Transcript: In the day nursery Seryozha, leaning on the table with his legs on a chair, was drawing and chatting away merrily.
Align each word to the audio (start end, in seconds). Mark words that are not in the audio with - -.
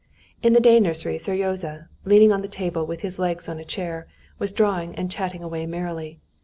In 0.41 0.53
the 0.53 0.59
day 0.59 0.79
nursery 0.79 1.19
Seryozha, 1.19 1.87
leaning 2.05 2.31
on 2.31 2.41
the 2.41 2.47
table 2.47 2.87
with 2.87 3.01
his 3.01 3.19
legs 3.19 3.47
on 3.47 3.59
a 3.59 3.63
chair, 3.63 4.07
was 4.39 4.51
drawing 4.51 4.95
and 4.95 5.11
chatting 5.11 5.43
away 5.43 5.67
merrily. 5.67 6.19